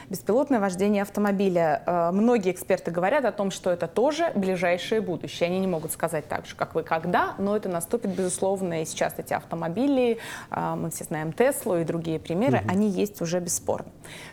Беспилотное 0.08 0.58
вождение 0.58 1.02
автомобиля 1.02 1.82
Э, 1.91 1.91
многие 2.12 2.52
эксперты 2.52 2.90
говорят 2.90 3.24
о 3.24 3.32
том, 3.32 3.50
что 3.50 3.70
это 3.70 3.86
тоже 3.86 4.32
ближайшее 4.34 5.00
будущее. 5.00 5.48
Они 5.48 5.58
не 5.58 5.66
могут 5.66 5.92
сказать 5.92 6.28
так 6.28 6.46
же, 6.46 6.54
как 6.54 6.74
вы, 6.74 6.82
когда, 6.82 7.34
но 7.38 7.56
это 7.56 7.68
наступит, 7.68 8.10
безусловно, 8.10 8.82
и 8.82 8.84
сейчас 8.84 9.14
эти 9.18 9.32
автомобили, 9.32 10.18
э, 10.50 10.74
мы 10.76 10.90
все 10.90 11.04
знаем 11.04 11.32
Теслу 11.32 11.78
и 11.78 11.84
другие 11.84 12.18
примеры, 12.18 12.58
угу. 12.58 12.68
они 12.68 12.88
есть 12.88 13.20
уже 13.20 13.40
бесспорно. 13.40 13.90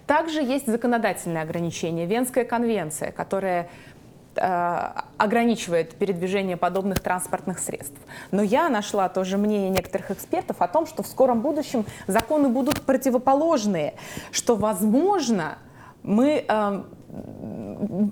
Также 0.07 0.41
есть 0.41 0.67
законодательные 0.67 1.43
ограничения. 1.43 2.05
Венская 2.05 2.45
конвенция, 2.45 3.11
которая 3.11 3.69
э, 4.35 4.89
ограничивает 5.17 5.95
передвижение 5.95 6.57
подобных 6.57 6.99
транспортных 6.99 7.59
средств. 7.59 7.99
Но 8.31 8.41
я 8.41 8.69
нашла 8.69 9.09
тоже 9.09 9.37
мнение 9.37 9.69
некоторых 9.69 10.11
экспертов 10.11 10.57
о 10.59 10.67
том, 10.67 10.85
что 10.85 11.03
в 11.03 11.07
скором 11.07 11.41
будущем 11.41 11.85
законы 12.07 12.49
будут 12.49 12.81
противоположные, 12.81 13.95
что, 14.31 14.55
возможно, 14.55 15.57
мы 16.03 16.45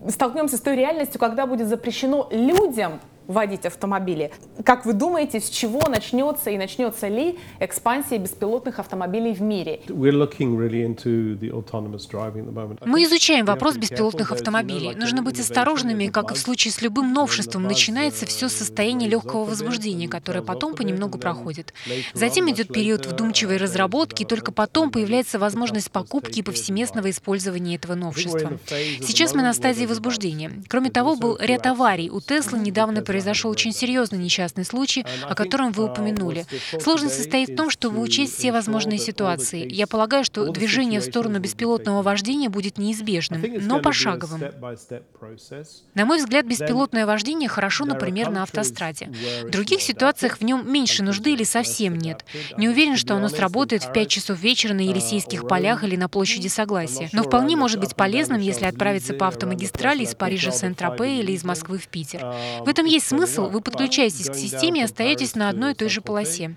столкнемся 0.10 0.58
с 0.58 0.62
той 0.62 0.76
реальностью, 0.76 1.20
когда 1.20 1.46
будет 1.46 1.68
запрещено 1.68 2.28
людям 2.32 3.00
водить 3.28 3.66
автомобили. 3.66 4.32
Как 4.64 4.86
вы 4.86 4.94
думаете, 4.94 5.40
с 5.40 5.50
чего 5.50 5.82
начнется 5.88 6.50
и 6.50 6.58
начнется 6.58 7.08
ли 7.08 7.38
экспансия 7.60 8.18
беспилотных 8.18 8.80
автомобилей 8.80 9.34
в 9.34 9.42
мире? 9.42 9.82
Мы 12.86 13.04
изучаем 13.04 13.46
вопрос 13.46 13.78
беспилотных 13.78 14.32
автомобилей. 14.32 14.96
Нужно 14.96 15.22
быть 15.22 15.40
осторожными, 15.40 16.08
как 16.08 16.32
и 16.32 16.36
в 16.36 16.38
случае 16.38 16.72
с 16.72 16.82
любым 16.82 17.14
новшеством. 17.14 17.64
Начинается 17.64 18.26
все 18.26 18.50
с 18.50 18.54
состояния 18.54 19.08
легкого 19.08 19.44
возбуждения, 19.44 20.08
которое 20.08 20.42
потом 20.42 20.76
понемногу 20.76 21.18
проходит. 21.18 21.74
Затем 22.14 22.50
идет 22.50 22.70
период 22.70 23.06
вдумчивой 23.06 23.58
разработки, 23.58 24.24
и 24.24 24.26
только 24.26 24.52
потом 24.52 24.90
появляется 24.92 25.38
возможность 25.40 25.92
покупки 25.92 26.40
и 26.40 26.44
повсеместного 26.44 27.10
использования 27.10 27.76
этого 27.76 27.96
новшества. 27.96 28.58
Сейчас 29.02 29.34
мы 29.34 29.42
на 29.42 29.54
стадии 29.54 29.86
возбуждения. 29.86 30.52
Кроме 30.68 30.90
того, 30.90 31.16
был 31.16 31.38
ряд 31.40 31.68
аварий. 31.68 32.10
У 32.10 32.22
Теслы 32.22 32.60
недавно 32.60 33.02
произошел 33.02 33.17
произошел 33.18 33.50
очень 33.50 33.74
серьезный 33.74 34.20
несчастный 34.20 34.64
случай, 34.64 35.04
о 35.24 35.34
котором 35.34 35.72
вы 35.72 35.86
упомянули. 35.86 36.46
Сложность 36.80 37.16
состоит 37.16 37.50
в 37.50 37.56
том, 37.56 37.72
чтобы 37.72 38.00
учесть 38.00 38.38
все 38.38 38.52
возможные 38.52 39.00
ситуации. 39.00 39.68
Я 39.68 39.88
полагаю, 39.88 40.24
что 40.24 40.48
движение 40.52 41.00
в 41.00 41.04
сторону 41.04 41.40
беспилотного 41.40 42.04
вождения 42.04 42.50
будет 42.50 42.78
неизбежным, 42.78 43.44
но 43.62 43.80
пошаговым. 43.80 44.42
На 45.96 46.06
мой 46.06 46.20
взгляд, 46.20 46.46
беспилотное 46.46 47.08
вождение 47.08 47.50
хорошо, 47.50 47.86
например, 47.86 48.30
на 48.30 48.44
автостраде. 48.44 49.10
В 49.44 49.50
других 49.50 49.82
ситуациях 49.82 50.38
в 50.38 50.44
нем 50.44 50.72
меньше 50.72 51.02
нужды 51.02 51.34
или 51.34 51.44
совсем 51.44 51.98
нет. 51.98 52.24
Не 52.56 52.70
уверен, 52.70 52.98
что 52.98 53.16
оно 53.16 53.30
сработает 53.30 53.84
в 53.84 53.94
5 53.94 54.08
часов 54.08 54.40
вечера 54.40 54.76
на 54.76 54.82
Елисейских 54.82 55.48
полях 55.48 55.84
или 55.84 55.96
на 55.96 56.08
площади 56.08 56.50
Согласия, 56.50 57.10
но 57.14 57.24
вполне 57.24 57.56
может 57.56 57.80
быть 57.80 57.96
полезным, 57.96 58.40
если 58.40 58.66
отправиться 58.66 59.16
по 59.16 59.28
автомагистрали 59.28 60.04
из 60.04 60.14
Парижа 60.14 60.52
в 60.52 60.56
Сент-Тропе 60.56 61.20
или 61.20 61.32
из 61.32 61.44
Москвы 61.44 61.80
в 61.80 61.88
Питер. 61.88 62.28
В 62.64 62.70
этом 62.70 62.86
есть 62.86 63.07
смысл, 63.08 63.50
вы 63.50 63.62
подключаетесь 63.62 64.30
к 64.30 64.36
системе 64.36 64.82
и 64.82 64.84
остаетесь 64.84 65.36
на 65.36 65.50
одной 65.50 65.72
и 65.72 65.76
той 65.76 65.90
же 65.90 66.02
полосе. 66.02 66.56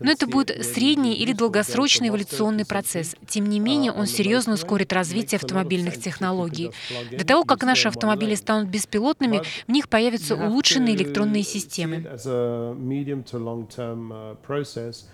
Но 0.00 0.10
это 0.10 0.26
будет 0.26 0.64
средний 0.64 1.14
или 1.14 1.32
долгосрочный 1.32 2.08
эволюционный 2.08 2.64
процесс. 2.64 3.16
Тем 3.28 3.48
не 3.48 3.60
менее, 3.60 3.92
он 3.92 4.06
серьезно 4.06 4.54
ускорит 4.54 4.92
развитие 4.92 5.36
автомобильных 5.36 6.00
технологий. 6.00 6.70
До 7.10 7.24
того, 7.24 7.44
как 7.44 7.62
наши 7.62 7.88
автомобили 7.88 8.34
станут 8.34 8.68
беспилотными, 8.68 9.42
в 9.66 9.72
них 9.72 9.88
появятся 9.88 10.34
улучшенные 10.34 10.94
электронные 10.94 11.42
системы. 11.42 12.06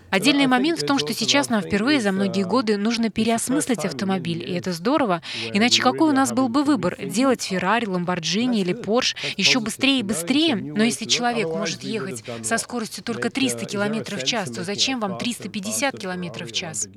Отдельный 0.09 0.47
момент 0.47 0.81
в 0.81 0.85
том, 0.85 0.99
что 0.99 1.13
сейчас 1.13 1.49
нам 1.49 1.61
впервые 1.61 2.01
за 2.01 2.11
многие 2.11 2.43
годы 2.43 2.77
нужно 2.77 3.09
переосмыслить 3.09 3.85
автомобиль, 3.85 4.43
и 4.43 4.53
это 4.53 4.73
здорово. 4.73 5.21
Иначе 5.53 5.81
какой 5.81 6.09
у 6.09 6.13
нас 6.13 6.33
был 6.33 6.49
бы 6.49 6.63
выбор? 6.63 6.97
Делать 7.03 7.43
Феррари, 7.43 7.85
Ламборджини 7.85 8.61
или 8.61 8.73
Порш 8.73 9.15
еще 9.37 9.59
быстрее 9.59 9.99
и 9.99 10.03
быстрее? 10.03 10.55
Но 10.79 10.85
если 10.85 11.03
человек 11.03 11.49
может 11.49 11.83
ехать 11.83 12.23
со 12.41 12.57
скоростью 12.57 13.03
только 13.03 13.29
300 13.29 13.65
км 13.65 14.15
в 14.15 14.23
час, 14.23 14.49
то 14.49 14.63
зачем 14.63 15.01
вам 15.01 15.17
350 15.17 15.99
км 15.99 16.45
в 16.45 16.53
час? 16.53 16.87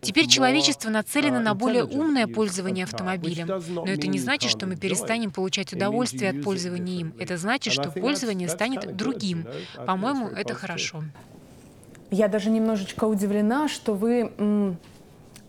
Теперь 0.00 0.28
человечество 0.28 0.90
нацелено 0.90 1.40
на 1.40 1.54
более 1.54 1.82
умное 1.82 2.28
пользование 2.28 2.84
автомобилем. 2.84 3.48
Но 3.68 3.86
это 3.86 4.06
не 4.06 4.20
значит, 4.20 4.52
что 4.52 4.66
мы 4.66 4.76
перестанем 4.76 5.32
получать 5.32 5.72
удовольствие 5.72 6.30
от 6.30 6.44
пользования 6.44 7.00
им. 7.00 7.14
Это 7.18 7.36
значит, 7.36 7.72
что 7.72 7.90
пользование 7.90 8.48
станет 8.48 8.94
другим. 8.94 9.44
По-моему, 9.86 10.28
это 10.28 10.54
хорошо. 10.54 11.02
Я 12.12 12.28
даже 12.28 12.50
немножечко 12.50 13.06
удивлена, 13.06 13.66
что 13.66 13.94
вы 13.94 14.32
м, 14.38 14.76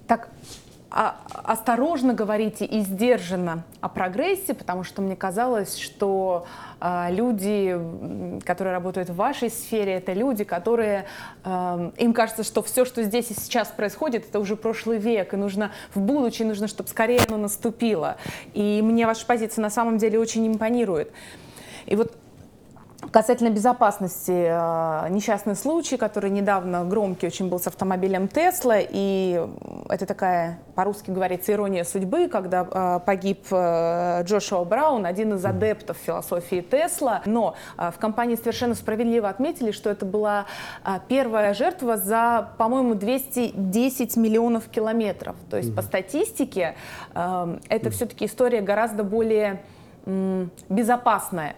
так 0.07 0.29
а, 0.29 0.64
осторожно 0.95 2.13
говорите 2.13 2.63
и 2.63 2.79
сдержанно 2.79 3.63
о 3.81 3.89
прогрессе, 3.89 4.53
потому 4.53 4.85
что 4.85 5.01
мне 5.01 5.17
казалось, 5.17 5.77
что 5.77 6.45
а, 6.79 7.09
люди, 7.11 7.77
которые 8.45 8.73
работают 8.73 9.09
в 9.09 9.15
вашей 9.15 9.49
сфере, 9.49 9.95
это 9.95 10.13
люди, 10.13 10.45
которые 10.45 11.05
а, 11.43 11.91
им 11.97 12.13
кажется, 12.13 12.45
что 12.45 12.63
все, 12.63 12.85
что 12.85 13.03
здесь 13.03 13.29
и 13.29 13.33
сейчас 13.33 13.67
происходит, 13.67 14.29
это 14.29 14.39
уже 14.39 14.55
прошлый 14.55 14.97
век, 14.97 15.33
и 15.33 15.37
нужно 15.37 15.71
в 15.93 15.99
будущее, 15.99 16.47
нужно, 16.47 16.69
чтобы 16.69 16.87
скорее 16.87 17.19
оно 17.27 17.35
наступило. 17.35 18.15
И 18.53 18.79
мне 18.81 19.05
ваша 19.05 19.25
позиция 19.25 19.63
на 19.63 19.69
самом 19.69 19.97
деле 19.97 20.17
очень 20.17 20.47
импонирует. 20.47 21.11
И 21.87 21.97
вот 21.97 22.15
Касательно 23.15 23.49
безопасности, 23.49 24.29
э, 24.29 25.09
несчастный 25.09 25.55
случай, 25.55 25.95
который 25.95 26.29
недавно 26.29 26.83
громкий 26.83 27.27
очень 27.27 27.47
был 27.47 27.61
с 27.61 27.67
автомобилем 27.67 28.27
Тесла, 28.27 28.75
и 28.77 29.41
это 29.87 30.05
такая, 30.05 30.59
по-русски 30.75 31.11
говорится, 31.11 31.53
ирония 31.53 31.85
судьбы, 31.85 32.27
когда 32.27 32.67
э, 32.69 32.99
погиб 33.05 33.45
э, 33.51 34.21
Джошуа 34.25 34.65
Браун, 34.65 35.05
один 35.05 35.35
из 35.35 35.45
адептов 35.45 35.95
философии 35.95 36.59
Тесла, 36.59 37.21
но 37.25 37.55
в 37.77 37.93
компании 37.99 38.35
совершенно 38.35 38.75
справедливо 38.75 39.29
отметили, 39.29 39.71
что 39.71 39.89
это 39.89 40.05
была 40.05 40.45
первая 41.07 41.53
жертва 41.53 41.95
за, 41.95 42.49
по-моему, 42.57 42.95
210 42.95 44.17
миллионов 44.17 44.67
километров. 44.67 45.37
То 45.49 45.55
есть 45.55 45.73
по 45.73 45.81
статистике 45.81 46.75
это 47.13 47.89
все-таки 47.91 48.25
история 48.25 48.59
гораздо 48.59 49.05
более 49.05 49.61
безопасная. 50.67 51.55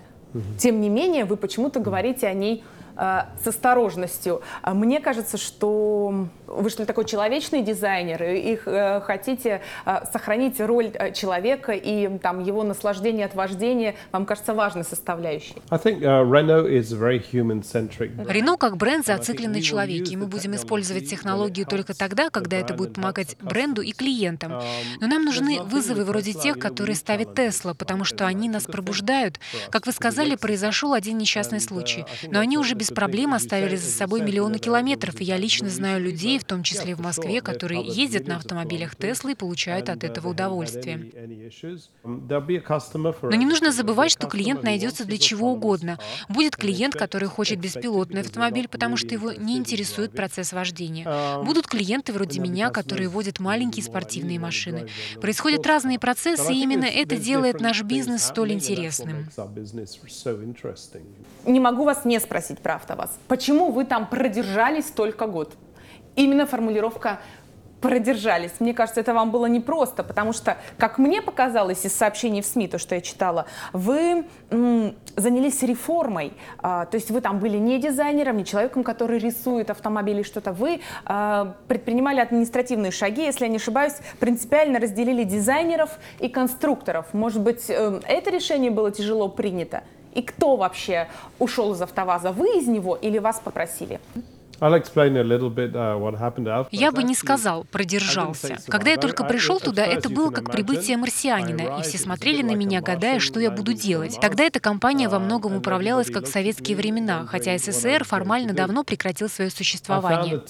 Тем 0.57 0.81
не 0.81 0.89
менее, 0.89 1.25
вы 1.25 1.37
почему-то 1.37 1.79
говорите 1.79 2.27
о 2.27 2.33
ней 2.33 2.63
э, 2.95 3.21
с 3.43 3.47
осторожностью. 3.47 4.41
А 4.61 4.73
мне 4.73 4.99
кажется, 4.99 5.37
что 5.37 6.27
вы 6.47 6.69
что 6.69 6.83
ли 6.83 6.87
такой 6.87 7.05
человечный 7.05 7.61
дизайнер, 7.61 8.23
и 8.23 8.53
их 8.53 8.67
э, 8.67 9.01
хотите 9.01 9.61
э, 9.85 9.97
сохранить 10.11 10.59
роль 10.59 10.91
э, 10.93 11.11
человека 11.11 11.73
и 11.73 12.17
там 12.19 12.43
его 12.43 12.63
наслаждение 12.63 13.25
от 13.25 13.35
вождения, 13.35 13.95
вам 14.11 14.25
кажется 14.25 14.53
важной 14.53 14.83
составляющей? 14.83 15.55
Рено 18.27 18.57
как 18.57 18.77
бренд 18.77 19.05
зациклен 19.05 19.51
на 19.51 19.61
человеке, 19.61 20.13
и 20.13 20.15
мы 20.15 20.27
будем 20.27 20.55
использовать 20.55 21.09
технологию 21.09 21.65
только 21.65 21.93
тогда, 21.93 22.29
когда 22.29 22.57
это 22.57 22.73
будет 22.73 22.93
помогать 22.93 23.37
бренду 23.41 23.81
и 23.81 23.91
клиентам. 23.91 24.53
Um, 24.53 24.61
Но 25.01 25.07
нам 25.07 25.25
нужны 25.25 25.61
вызовы 25.61 26.03
вроде 26.03 26.33
тех, 26.33 26.57
которые 26.59 26.95
ставит 26.95 27.35
Тесла, 27.35 27.73
потому 27.73 28.03
что 28.03 28.25
они 28.25 28.49
нас 28.49 28.63
пробуждают. 28.63 29.39
Как 29.69 29.85
вы 29.85 29.91
сказали, 29.91 30.35
произошел 30.35 30.93
один 30.93 31.17
несчастный 31.17 31.59
случай, 31.59 32.05
но 32.29 32.39
они 32.39 32.57
уже 32.57 32.75
без 32.75 32.89
проблем 32.89 33.33
оставили 33.33 33.75
за 33.75 33.91
собой 33.91 34.21
миллионы 34.21 34.59
километров, 34.59 35.19
и 35.19 35.23
я 35.23 35.37
лично 35.37 35.69
знаю 35.69 36.01
людей, 36.01 36.36
в 36.39 36.45
том 36.45 36.63
числе 36.63 36.95
в 36.95 36.99
Москве, 36.99 37.41
которые 37.41 37.83
ездят 37.85 38.27
на 38.27 38.37
автомобилях 38.37 38.95
Тесла 38.95 39.31
и 39.31 39.35
получают 39.35 39.89
от 39.89 40.03
этого 40.03 40.29
удовольствие. 40.29 41.11
Но 42.03 43.35
не 43.35 43.45
нужно 43.45 43.71
забывать, 43.71 44.11
что 44.11 44.27
клиент 44.27 44.63
найдется 44.63 45.05
для 45.05 45.17
чего 45.17 45.51
угодно. 45.51 45.99
Будет 46.29 46.55
клиент, 46.55 46.95
который 46.95 47.27
хочет 47.27 47.59
беспилотный 47.59 48.21
автомобиль, 48.21 48.67
потому 48.67 48.97
что 48.97 49.07
его 49.07 49.31
не 49.31 49.57
интересует 49.57 50.11
процесс 50.11 50.53
вождения. 50.53 51.41
Будут 51.43 51.67
клиенты 51.67 52.13
вроде 52.13 52.39
меня, 52.39 52.69
которые 52.69 53.09
водят 53.09 53.39
маленькие 53.39 53.83
спортивные 53.83 54.39
машины. 54.39 54.87
Происходят 55.21 55.65
разные 55.65 55.99
процессы, 55.99 56.53
и 56.53 56.61
именно 56.61 56.85
это 56.85 57.17
делает 57.17 57.61
наш 57.61 57.83
бизнес 57.83 58.23
столь 58.23 58.53
интересным. 58.53 59.27
Не 61.45 61.59
могу 61.59 61.83
вас 61.83 62.05
не 62.05 62.19
спросить 62.19 62.59
про 62.59 62.75
АвтоВАЗ. 62.75 63.17
Почему 63.27 63.71
вы 63.71 63.85
там 63.85 64.07
продержались 64.07 64.87
столько 64.87 65.27
год? 65.27 65.53
Именно 66.17 66.45
формулировка 66.45 67.19
продержались. 67.81 68.53
Мне 68.59 68.73
кажется, 68.73 69.01
это 69.01 69.13
вам 69.13 69.31
было 69.31 69.45
непросто, 69.45 70.03
потому 70.03 70.33
что, 70.33 70.57
как 70.77 70.97
мне 70.97 71.21
показалось 71.21 71.85
из 71.85 71.93
сообщений 71.93 72.41
в 72.41 72.45
СМИ, 72.45 72.67
то, 72.67 72.79
что 72.79 72.95
я 72.95 73.01
читала, 73.01 73.45
вы 73.71 74.25
м, 74.49 74.95
занялись 75.15 75.61
реформой. 75.61 76.33
А, 76.57 76.85
то 76.85 76.95
есть 76.95 77.11
вы 77.11 77.21
там 77.21 77.39
были 77.39 77.57
не 77.57 77.79
дизайнером, 77.79 78.37
не 78.37 78.45
человеком, 78.45 78.83
который 78.83 79.19
рисует 79.19 79.69
автомобили 79.69 80.23
что-то. 80.23 80.53
Вы 80.53 80.81
а, 81.05 81.55
предпринимали 81.67 82.19
административные 82.19 82.91
шаги, 82.91 83.23
если 83.23 83.45
я 83.45 83.49
не 83.49 83.57
ошибаюсь, 83.57 83.93
принципиально 84.19 84.79
разделили 84.79 85.23
дизайнеров 85.23 85.91
и 86.19 86.29
конструкторов. 86.29 87.13
Может 87.13 87.41
быть, 87.41 87.69
э, 87.69 88.01
это 88.07 88.31
решение 88.31 88.71
было 88.71 88.91
тяжело 88.91 89.29
принято? 89.29 89.83
И 90.15 90.23
кто 90.23 90.55
вообще 90.55 91.07
ушел 91.37 91.73
из 91.73 91.81
АвтоВАЗа? 91.81 92.31
Вы 92.31 92.57
из 92.57 92.67
него 92.67 92.95
или 92.95 93.19
вас 93.19 93.39
попросили? 93.39 93.99
Uh, 94.59 94.81
я 96.71 96.91
бы 96.91 97.03
не 97.03 97.15
сказал 97.15 97.63
«продержался». 97.65 98.57
Когда 98.67 98.91
я 98.91 98.97
только 98.97 99.23
пришел 99.23 99.59
туда, 99.59 99.85
это 99.85 100.09
было 100.09 100.31
как 100.31 100.51
прибытие 100.51 100.97
марсианина, 100.97 101.79
и 101.79 101.83
все 101.83 101.97
смотрели 101.97 102.41
на 102.41 102.55
меня, 102.55 102.81
гадая, 102.81 103.19
что 103.19 103.39
я 103.39 103.51
буду 103.51 103.73
делать. 103.73 104.17
Тогда 104.19 104.43
эта 104.43 104.59
компания 104.59 105.09
во 105.09 105.19
многом 105.19 105.53
uh, 105.53 105.57
управлялась 105.57 106.09
как 106.09 106.25
в 106.25 106.27
советские 106.27 106.75
времена, 106.75 107.25
хотя 107.27 107.57
СССР 107.57 108.03
формально 108.03 108.53
давно 108.53 108.83
прекратил 108.83 109.29
свое 109.29 109.49
существование. 109.49 110.41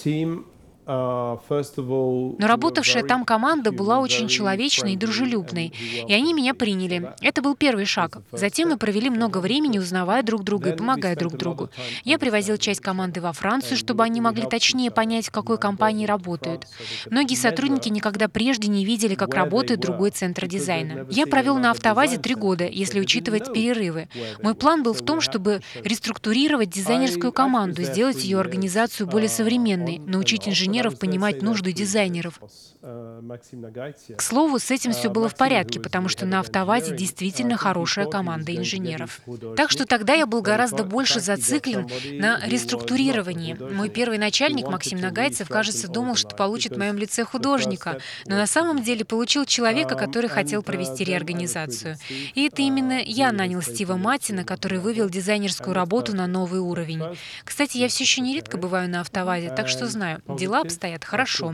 Но 0.88 2.48
работавшая 2.48 3.04
там 3.04 3.26
команда 3.26 3.74
была 3.74 4.00
очень 4.00 4.30
человечной 4.30 4.94
и 4.94 4.98
дружелюбной, 4.98 5.74
и 6.08 6.14
они 6.14 6.34
меня 6.34 6.54
приняли. 6.54 7.14
Это 7.22 7.42
был 7.42 7.56
первый 7.56 7.84
шаг. 7.86 8.20
Затем 8.32 8.70
мы 8.70 8.78
провели 8.78 9.10
много 9.10 9.40
времени, 9.40 9.80
узнавая 9.80 10.24
друг 10.24 10.44
друга 10.44 10.70
и 10.70 10.76
помогая 10.78 11.18
друг 11.18 11.36
другу. 11.36 11.70
Я 12.06 12.18
привозил 12.18 12.56
часть 12.58 12.80
команды 12.80 13.20
во 13.20 13.34
Францию, 13.34 13.76
чтобы 13.76 14.04
они 14.04 14.22
могли 14.22 14.46
точнее 14.48 14.90
понять, 14.90 15.28
в 15.28 15.32
какой 15.32 15.58
компании 15.58 16.06
работают. 16.06 16.66
Многие 17.10 17.36
сотрудники 17.36 17.90
никогда 17.90 18.30
прежде 18.30 18.70
не 18.70 18.86
видели, 18.86 19.16
как 19.16 19.34
работает 19.34 19.82
другой 19.82 20.12
центр 20.12 20.48
дизайна. 20.48 21.06
Я 21.10 21.28
провел 21.28 21.58
на 21.58 21.72
автовазе 21.72 22.18
три 22.18 22.36
года, 22.36 22.66
если 22.66 23.02
учитывать 23.02 23.52
перерывы. 23.52 24.08
Мой 24.42 24.56
план 24.56 24.84
был 24.84 24.94
в 24.94 25.02
том, 25.02 25.20
чтобы 25.20 25.62
реструктурировать 25.84 26.70
дизайнерскую 26.70 27.34
команду, 27.34 27.84
сделать 27.84 28.24
ее 28.24 28.40
организацию 28.40 29.06
более 29.08 29.30
современной, 29.30 30.00
научить 30.00 30.48
инженеров 30.48 30.77
инженеров 30.78 31.00
понимать 31.00 31.42
нужды 31.42 31.74
дизайнеров. 31.74 32.40
К 32.82 34.22
слову, 34.22 34.60
с 34.60 34.72
этим 34.72 34.92
все 34.92 35.10
было 35.10 35.30
в 35.30 35.36
порядке, 35.36 35.80
потому 35.80 36.10
что 36.10 36.26
на 36.26 36.40
автовазе 36.40 36.96
действительно 36.96 37.58
хорошая 37.58 38.06
команда 38.06 38.56
инженеров. 38.56 39.20
Так 39.56 39.72
что 39.72 39.86
тогда 39.86 40.14
я 40.14 40.26
был 40.26 40.42
гораздо 40.42 40.84
больше 40.84 41.20
зациклен 41.20 41.90
на 42.20 42.40
реструктурировании. 42.46 43.58
Мой 43.60 43.90
первый 43.90 44.18
начальник, 44.18 44.68
Максим 44.68 45.00
Нагайцев, 45.00 45.50
кажется, 45.50 45.88
думал, 45.88 46.16
что 46.16 46.36
получит 46.36 46.74
в 46.74 46.78
моем 46.78 46.98
лице 46.98 47.24
художника, 47.24 48.00
но 48.26 48.36
на 48.36 48.48
самом 48.48 48.84
деле 48.84 49.04
получил 49.06 49.46
человека, 49.46 49.96
который 49.96 50.30
хотел 50.30 50.62
провести 50.62 51.04
реорганизацию. 51.04 51.98
И 52.36 52.48
это 52.48 52.62
именно 52.62 53.02
я 53.04 53.32
нанял 53.32 53.62
Стива 53.62 53.96
Матина, 53.96 54.44
который 54.44 54.80
вывел 54.80 55.10
дизайнерскую 55.10 55.74
работу 55.74 56.16
на 56.16 56.28
новый 56.28 56.60
уровень. 56.60 57.02
Кстати, 57.44 57.78
я 57.78 57.88
все 57.88 58.04
еще 58.04 58.22
нередко 58.22 58.58
бываю 58.58 58.90
на 58.90 59.02
автовазе, 59.02 59.50
так 59.50 59.68
что 59.68 59.88
знаю, 59.88 60.22
дела 60.28 60.64
обстоят 60.68 61.04
хорошо. 61.04 61.54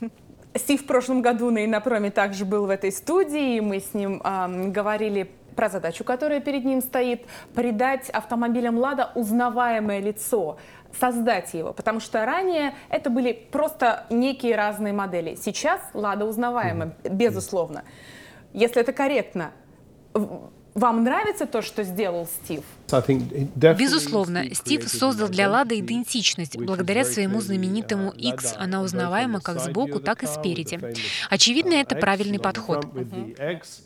Стив 0.54 0.82
в 0.82 0.86
прошлом 0.86 1.22
году 1.22 1.50
на 1.50 1.64
Инопроме 1.64 2.10
также 2.10 2.44
был 2.44 2.66
в 2.66 2.70
этой 2.70 2.90
студии, 2.90 3.56
и 3.56 3.60
мы 3.60 3.78
с 3.78 3.94
ним 3.94 4.20
э, 4.24 4.68
говорили 4.68 5.30
про 5.54 5.68
задачу, 5.68 6.04
которая 6.04 6.40
перед 6.40 6.64
ним 6.64 6.80
стоит, 6.80 7.26
придать 7.54 8.10
автомобилям 8.10 8.78
«Лада» 8.78 9.12
узнаваемое 9.14 10.00
лицо, 10.00 10.58
создать 10.98 11.54
его, 11.54 11.72
потому 11.72 12.00
что 12.00 12.24
ранее 12.24 12.74
это 12.88 13.10
были 13.10 13.32
просто 13.32 14.06
некие 14.10 14.56
разные 14.56 14.92
модели. 14.92 15.36
Сейчас 15.36 15.80
«Лада» 15.94 16.24
узнаваемая, 16.24 16.96
безусловно. 17.04 17.84
Если 18.52 18.80
это 18.80 18.92
корректно, 18.92 19.52
вам 20.74 21.04
нравится 21.04 21.46
то, 21.46 21.62
что 21.62 21.84
сделал 21.84 22.26
Стив? 22.26 22.62
Безусловно, 23.54 24.54
Стив 24.54 24.88
создал 24.88 25.28
для 25.28 25.48
Лады 25.48 25.78
идентичность. 25.78 26.56
Благодаря 26.56 27.04
своему 27.04 27.40
знаменитому 27.40 28.10
X 28.10 28.54
она 28.58 28.82
узнаваема 28.82 29.40
как 29.40 29.60
сбоку, 29.60 30.00
так 30.00 30.22
и 30.22 30.26
спереди. 30.26 30.80
Очевидно, 31.28 31.74
это 31.74 31.94
правильный 31.94 32.38
подход. 32.38 32.86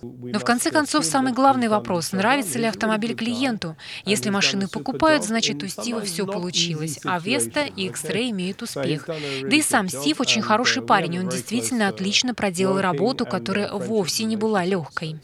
Но 0.03 0.39
в 0.39 0.45
конце 0.45 0.71
концов, 0.71 1.05
самый 1.05 1.33
главный 1.33 1.69
вопрос, 1.69 2.13
нравится 2.13 2.59
ли 2.59 2.67
автомобиль 2.67 3.15
клиенту? 3.15 3.77
Если 4.05 4.31
машины 4.31 4.69
покупают, 4.69 5.25
значит 5.25 5.63
у 5.63 5.69
Стива 5.69 6.01
все 6.01 6.27
получилось, 6.27 7.01
а 7.05 7.19
Веста 7.19 7.65
и 7.65 7.87
X-Ray 7.89 8.31
имеют 8.31 8.63
успех. 8.63 9.07
Да 9.07 9.57
и 9.57 9.63
сам 9.63 9.89
Стив 9.89 10.21
очень 10.21 10.43
хороший 10.43 10.83
парень, 10.83 11.19
он 11.21 11.29
действительно 11.29 11.89
отлично 11.89 12.35
проделал 12.35 12.81
работу, 12.81 13.27
которая 13.27 13.73
вовсе 13.73 14.25
не 14.25 14.37
была 14.37 14.65
легкой. 14.65 15.21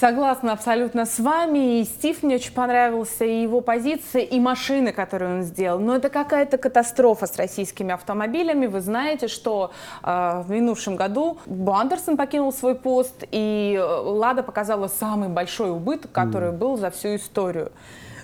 Согласна 0.00 0.52
абсолютно 0.52 1.04
с 1.04 1.18
вами. 1.18 1.80
И 1.80 1.84
Стив 1.84 2.22
мне 2.22 2.36
очень 2.36 2.52
понравился, 2.52 3.24
и 3.24 3.42
его 3.42 3.60
позиция, 3.60 4.22
и 4.22 4.40
машины, 4.40 4.92
которые 4.92 5.34
он 5.34 5.42
сделал. 5.42 5.78
Но 5.78 5.96
это 5.96 6.08
какая-то 6.08 6.58
катастрофа 6.58 7.26
с 7.26 7.36
российскими 7.36 7.92
автомобилями. 7.92 8.66
Вы 8.66 8.80
знаете, 8.80 9.28
что 9.28 9.70
э, 10.02 10.42
в 10.46 10.50
минувшем 10.50 10.96
году 10.96 11.38
Бандерсон 11.46 12.16
покинул 12.16 12.52
свой 12.52 12.74
пост, 12.74 13.24
и 13.30 13.76
э, 13.78 13.82
Лада 13.82 14.42
показала 14.42 14.88
самый 14.88 15.28
большой 15.28 15.70
убыток, 15.70 16.10
который 16.12 16.50
mm. 16.50 16.58
был 16.58 16.76
за 16.76 16.90
всю 16.90 17.16
историю. 17.16 17.70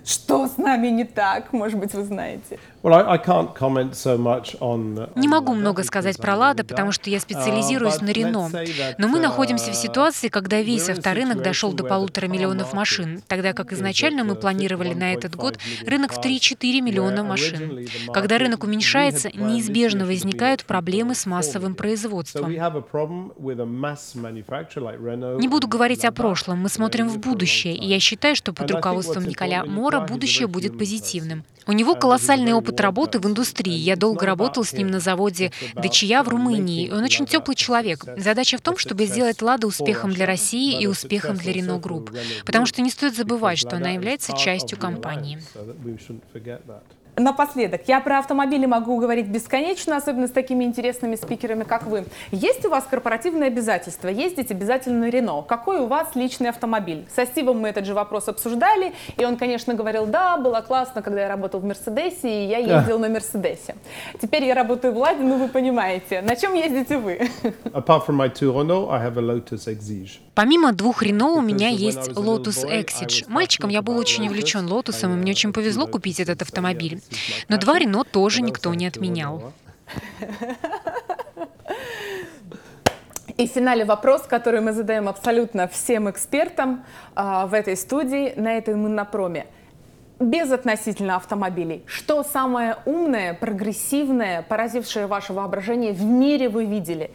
Что 0.04 0.46
с 0.46 0.56
нами 0.58 0.88
не 0.88 1.04
так, 1.04 1.52
может 1.52 1.78
быть, 1.78 1.94
вы 1.94 2.04
знаете? 2.04 2.58
Не 5.16 5.28
могу 5.28 5.54
много 5.54 5.82
сказать 5.82 6.16
про 6.18 6.36
Лада, 6.36 6.64
потому 6.64 6.92
что 6.92 7.10
я 7.10 7.18
специализируюсь 7.20 8.00
на 8.00 8.10
Рено. 8.10 8.50
Но 8.98 9.08
мы 9.08 9.18
находимся 9.18 9.72
в 9.72 9.74
ситуации, 9.74 10.28
когда 10.28 10.60
весь 10.60 10.88
авторынок 10.88 11.42
дошел 11.42 11.72
до 11.72 11.84
полутора 11.84 12.26
миллионов 12.28 12.72
машин, 12.72 13.22
тогда 13.26 13.52
как 13.52 13.72
изначально 13.72 14.24
мы 14.24 14.36
планировали 14.36 14.94
на 14.94 15.12
этот 15.12 15.34
год 15.34 15.58
рынок 15.86 16.12
в 16.12 16.18
3-4 16.20 16.80
миллиона 16.80 17.24
машин. 17.24 17.86
Когда 18.12 18.38
рынок 18.38 18.64
уменьшается, 18.64 19.30
неизбежно 19.34 20.06
возникают 20.06 20.64
проблемы 20.64 21.14
с 21.14 21.26
массовым 21.26 21.74
производством. 21.74 22.50
Не 25.38 25.48
буду 25.48 25.68
говорить 25.68 26.04
о 26.04 26.12
прошлом, 26.12 26.58
мы 26.58 26.68
смотрим 26.68 27.08
в 27.08 27.18
будущее, 27.18 27.74
и 27.74 27.86
я 27.86 27.98
считаю, 27.98 28.36
что 28.36 28.52
под 28.52 28.70
руководством 28.70 29.24
Николя 29.24 29.64
Мора 29.64 29.87
будущее 29.96 30.46
будет 30.46 30.78
позитивным. 30.78 31.44
У 31.66 31.72
него 31.72 31.94
колоссальный 31.94 32.54
опыт 32.54 32.80
работы 32.80 33.18
в 33.20 33.26
индустрии. 33.26 33.76
Я 33.76 33.94
долго 33.94 34.24
работал 34.24 34.64
с 34.64 34.72
ним 34.72 34.86
на 34.86 35.00
заводе 35.00 35.52
Дачия 35.74 36.22
в 36.22 36.28
Румынии. 36.28 36.90
Он 36.90 37.04
очень 37.04 37.26
теплый 37.26 37.56
человек. 37.56 38.06
Задача 38.16 38.56
в 38.56 38.62
том, 38.62 38.78
чтобы 38.78 39.04
сделать 39.04 39.42
Лада 39.42 39.66
успехом 39.66 40.14
для 40.14 40.24
России 40.24 40.80
и 40.80 40.86
успехом 40.86 41.36
для 41.36 41.52
Renault 41.52 41.82
Group. 41.82 42.16
Потому 42.46 42.64
что 42.64 42.80
не 42.80 42.90
стоит 42.90 43.14
забывать, 43.14 43.58
что 43.58 43.76
она 43.76 43.90
является 43.90 44.34
частью 44.34 44.78
компании. 44.78 45.38
Напоследок, 47.18 47.82
я 47.86 48.00
про 48.00 48.18
автомобили 48.18 48.66
могу 48.66 48.98
говорить 48.98 49.26
бесконечно, 49.26 49.96
особенно 49.96 50.28
с 50.28 50.30
такими 50.30 50.64
интересными 50.64 51.16
спикерами, 51.16 51.64
как 51.64 51.84
вы. 51.86 52.04
Есть 52.30 52.64
у 52.64 52.70
вас 52.70 52.84
корпоративные 52.88 53.48
обязательства? 53.48 54.08
Ездить 54.08 54.50
обязательно 54.50 55.06
на 55.06 55.10
Рено. 55.10 55.42
Какой 55.42 55.80
у 55.80 55.86
вас 55.86 56.14
личный 56.14 56.50
автомобиль? 56.50 57.06
Со 57.14 57.26
Стивом 57.26 57.60
мы 57.60 57.68
этот 57.68 57.86
же 57.86 57.94
вопрос 57.94 58.28
обсуждали, 58.28 58.92
и 59.16 59.24
он, 59.24 59.36
конечно, 59.36 59.74
говорил, 59.74 60.06
да, 60.06 60.36
было 60.36 60.60
классно, 60.60 61.02
когда 61.02 61.22
я 61.22 61.28
работал 61.28 61.60
в 61.60 61.64
Мерседесе, 61.64 62.44
и 62.44 62.46
я 62.46 62.58
ездил 62.58 62.98
на 62.98 63.08
Мерседесе. 63.08 63.74
Теперь 64.20 64.44
я 64.44 64.54
работаю 64.54 64.94
в 64.94 64.98
Ладе, 64.98 65.22
ну 65.22 65.38
вы 65.38 65.48
понимаете. 65.48 66.22
На 66.22 66.36
чем 66.36 66.54
ездите 66.54 66.98
вы? 66.98 67.28
Apart 67.72 68.06
from 68.06 68.16
my 68.16 68.32
two 68.32 68.52
Renault, 68.52 68.90
I 68.90 69.04
have 69.04 69.16
a 69.16 69.22
Lotus 69.22 69.66
Exige. 69.66 70.20
Помимо 70.38 70.70
двух 70.70 71.02
Рено 71.02 71.30
у 71.30 71.40
меня 71.40 71.66
есть 71.68 72.10
Lotus 72.10 72.64
Exige. 72.64 73.24
Мальчиком 73.26 73.70
я 73.70 73.82
был 73.82 73.98
очень 73.98 74.28
увлечен 74.28 74.68
Лотусом, 74.68 75.12
и 75.12 75.16
мне 75.16 75.32
очень 75.32 75.52
повезло 75.52 75.88
купить 75.88 76.20
этот 76.20 76.42
автомобиль. 76.42 77.02
Но 77.48 77.58
два 77.58 77.76
Рено 77.76 78.04
тоже 78.04 78.40
никто 78.40 78.72
не 78.72 78.86
отменял. 78.86 79.52
И 83.36 83.48
в 83.48 83.50
финале 83.50 83.84
вопрос, 83.84 84.28
который 84.28 84.60
мы 84.60 84.72
задаем 84.72 85.08
абсолютно 85.08 85.66
всем 85.66 86.08
экспертам 86.08 86.84
э, 87.16 87.46
в 87.46 87.52
этой 87.52 87.76
студии, 87.76 88.32
на 88.36 88.58
этой 88.58 88.76
монопроме 88.76 89.46
без 90.20 90.50
относительно 90.50 91.16
автомобилей. 91.16 91.82
Что 91.86 92.22
самое 92.22 92.76
умное, 92.84 93.34
прогрессивное, 93.34 94.42
поразившее 94.42 95.06
ваше 95.06 95.32
воображение 95.32 95.92
в 95.92 96.02
мире 96.02 96.48
вы 96.48 96.64
видели? 96.64 97.10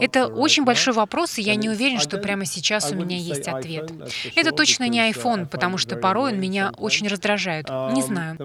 Это 0.00 0.26
очень 0.26 0.64
большой 0.64 0.94
вопрос, 0.94 1.38
и 1.38 1.42
я 1.42 1.54
не 1.56 1.68
уверен, 1.68 1.98
что 1.98 2.18
прямо 2.18 2.44
сейчас 2.44 2.92
у 2.92 2.94
меня 2.94 3.16
есть 3.16 3.48
ответ. 3.48 3.90
Это 4.36 4.52
точно 4.52 4.88
не 4.88 5.10
iPhone, 5.10 5.46
потому 5.46 5.78
что 5.78 5.96
порой 5.96 6.32
он 6.32 6.40
меня 6.40 6.72
очень 6.78 7.08
раздражает. 7.08 7.68
Не 7.68 8.00
um, 8.00 8.06
знаю. 8.06 8.36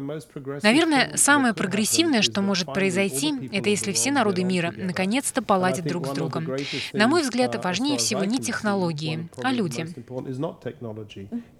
Наверное, 0.63 1.11
самое 1.15 1.53
прогрессивное, 1.53 2.21
что 2.21 2.41
может 2.41 2.73
произойти, 2.73 3.49
это 3.51 3.69
если 3.69 3.91
все 3.91 4.11
народы 4.11 4.43
мира 4.43 4.73
наконец-то 4.75 5.41
поладят 5.41 5.85
друг 5.85 6.07
с 6.07 6.09
другом. 6.11 6.47
На 6.93 7.07
мой 7.07 7.21
взгляд, 7.21 7.55
uh, 7.55 7.63
важнее 7.63 7.97
всего 7.97 8.23
не 8.23 8.39
технологии, 8.39 9.29
а 9.43 9.51
люди. 9.51 9.87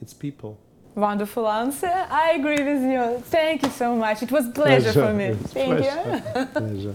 It's 0.02 0.14
people. 0.14 0.58
Wonderful 0.96 1.48
answer. 1.48 1.88
I 2.10 2.32
agree 2.32 2.62
with 2.64 2.84
you. 2.84 3.22
Thank 3.26 3.64
you 3.64 3.70
so 3.70 3.96
much. 3.96 4.24
It 4.24 4.32
was 4.32 4.50
pleasure, 4.50 4.92
pleasure. 4.92 5.08
for 5.08 5.14
me. 5.14 5.34
Thank 5.34 5.78
pleasure. 5.78 6.24
you. 6.36 6.46
pleasure. 6.46 6.88